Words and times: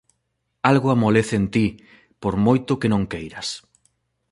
Algo 0.71 0.89
amolece 0.91 1.35
en 1.39 1.45
ti, 1.53 1.67
por 2.21 2.35
moito 2.45 2.79
que 2.79 2.91
non 2.93 3.03
queiras. 3.11 3.47